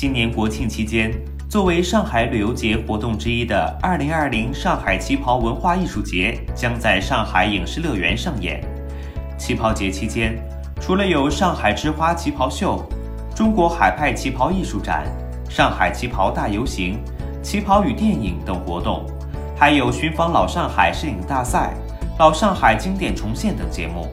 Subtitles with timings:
[0.00, 1.10] 今年国庆期间，
[1.48, 8.62] 作为上海旅游节活动之一的2020上海旗袍文化艺术节将在上海影视乐园上演。
[9.36, 10.38] 旗袍节期间，
[10.80, 12.88] 除了有上海之花旗袍秀、
[13.34, 15.04] 中国海派旗袍艺术展、
[15.50, 17.00] 上海旗袍大游行、
[17.42, 19.04] 旗袍与电影等活动，
[19.56, 21.74] 还有寻访老上海摄影大赛、
[22.20, 24.06] 老上海经典重现等节目，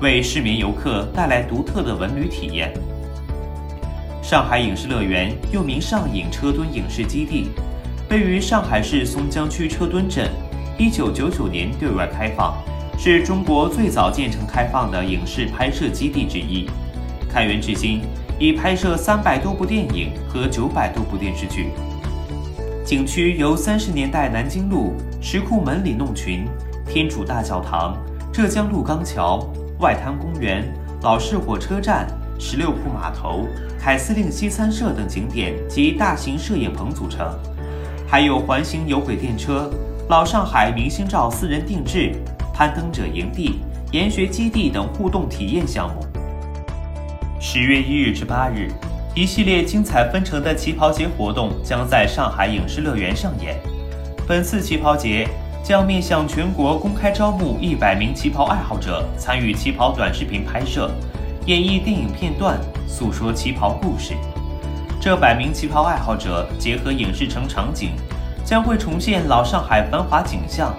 [0.00, 2.72] 为市民游客带来独特的文旅体验。
[4.28, 7.46] 上海影视乐园又名上影车墩影视基地，
[8.10, 10.28] 位于上海市松江区车墩镇，
[10.76, 12.52] 一九九九年对外开放。
[12.98, 16.68] 是中国最早建成开放的影视拍摄基地之一，
[17.30, 18.00] 开园至今
[18.36, 21.68] 已拍摄三百多部电影和九百多部电视剧。
[22.84, 26.48] 景区由三十年代南京路、石库门里弄群、
[26.84, 27.96] 天主大教堂、
[28.32, 29.48] 浙江路钢桥、
[29.78, 30.64] 外滩公园、
[31.02, 32.08] 老式火车站、
[32.38, 33.46] 十六铺码头、
[33.78, 37.26] 凯司令西餐社等景点及大型摄影棚组成，
[38.06, 39.70] 还有环形有轨电车、
[40.08, 42.12] 老上海明星照私人定制。
[42.58, 43.60] 攀登者营地、
[43.92, 46.06] 研学基地等互动体验项目。
[47.38, 48.70] 十月一日至八日，
[49.14, 53.60] 一系列精彩纷呈的旗袍节活动将在上海影视乐园上演。
[54.26, 55.28] 本次旗袍节
[55.62, 60.90] 将面向全国公开招募一百名旗袍爱好者参与旗袍短视频拍摄，
[61.46, 62.58] 演绎电影片段，
[62.88, 64.14] 诉说旗袍故事。
[65.00, 67.90] 这百名旗袍爱好者结合影视城场景，
[68.44, 70.74] 将会重现老上海繁华景象。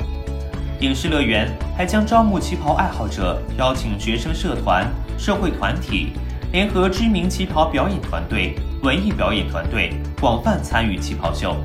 [0.81, 4.85] 影视乐园还将招募旗袍爱好者，邀请学生社团、
[5.17, 6.11] 社会团体
[6.51, 11.55] 联合知名旗袍表演团队、文艺表演团队广泛参与旗袍秀。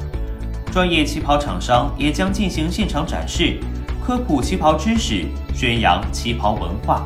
[0.70, 3.58] 专业旗袍厂商也将进行现场展示，
[4.06, 7.04] 科普旗袍知识，宣扬旗袍文化。